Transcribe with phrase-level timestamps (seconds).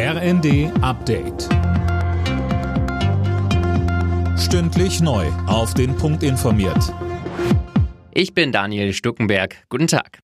[0.00, 1.48] RND Update.
[4.38, 5.26] Stündlich neu.
[5.48, 6.94] Auf den Punkt informiert.
[8.12, 9.56] Ich bin Daniel Stuckenberg.
[9.68, 10.20] Guten Tag.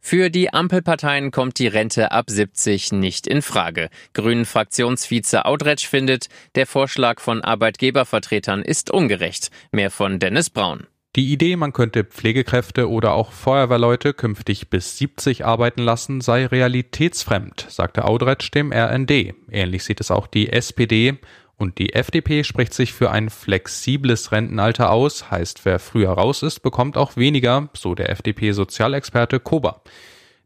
[0.00, 3.90] Für die Ampelparteien kommt die Rente ab 70 nicht in Frage.
[4.14, 9.50] Grünen Fraktionsvize Audretsch findet, der Vorschlag von Arbeitgebervertretern ist ungerecht.
[9.72, 10.86] Mehr von Dennis Braun.
[11.16, 17.64] Die Idee, man könnte Pflegekräfte oder auch Feuerwehrleute künftig bis 70 arbeiten lassen, sei realitätsfremd,
[17.70, 19.34] sagte Audretsch dem RND.
[19.50, 21.18] Ähnlich sieht es auch die SPD.
[21.56, 26.60] Und die FDP spricht sich für ein flexibles Rentenalter aus, heißt, wer früher raus ist,
[26.60, 29.80] bekommt auch weniger, so der FDP-Sozialexperte Kober.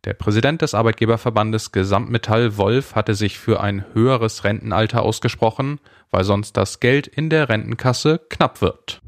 [0.04, 5.80] Der Präsident des Arbeitgeberverbandes Gesamtmetall Wolf hatte sich für ein höheres Rentenalter ausgesprochen,
[6.12, 9.02] weil sonst das Geld in der Rentenkasse knapp wird.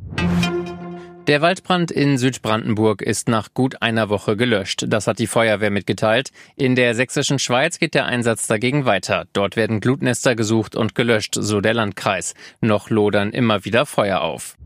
[1.28, 4.86] Der Waldbrand in Südbrandenburg ist nach gut einer Woche gelöscht.
[4.88, 6.32] Das hat die Feuerwehr mitgeteilt.
[6.56, 9.26] In der sächsischen Schweiz geht der Einsatz dagegen weiter.
[9.32, 12.34] Dort werden Glutnester gesucht und gelöscht, so der Landkreis.
[12.60, 14.56] Noch lodern immer wieder Feuer auf.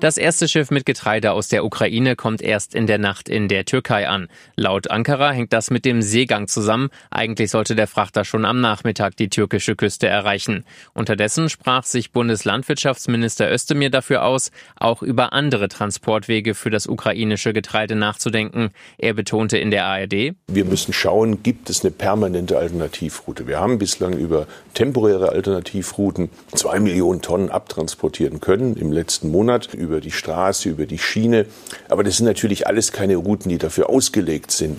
[0.00, 3.64] Das erste Schiff mit Getreide aus der Ukraine kommt erst in der Nacht in der
[3.64, 4.28] Türkei an.
[4.54, 6.90] Laut Ankara hängt das mit dem Seegang zusammen.
[7.10, 10.64] Eigentlich sollte der Frachter schon am Nachmittag die türkische Küste erreichen.
[10.94, 17.96] Unterdessen sprach sich Bundeslandwirtschaftsminister Özdemir dafür aus, auch über andere Transportwege für das ukrainische Getreide
[17.96, 18.70] nachzudenken.
[18.98, 23.48] Er betonte in der ARD, Wir müssen schauen, gibt es eine permanente Alternativroute.
[23.48, 30.00] Wir haben bislang über temporäre Alternativrouten zwei Millionen Tonnen abtransportieren können im letzten Monat über
[30.00, 31.46] die Straße, über die Schiene.
[31.88, 34.78] Aber das sind natürlich alles keine Routen, die dafür ausgelegt sind.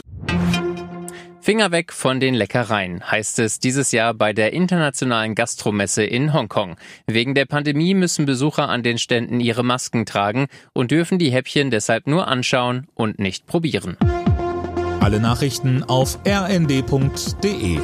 [1.42, 6.76] Finger weg von den Leckereien, heißt es dieses Jahr bei der internationalen Gastromesse in Hongkong.
[7.08, 11.72] Wegen der Pandemie müssen Besucher an den Ständen ihre Masken tragen und dürfen die Häppchen
[11.72, 13.98] deshalb nur anschauen und nicht probieren.
[15.00, 17.80] Alle Nachrichten auf rnd.de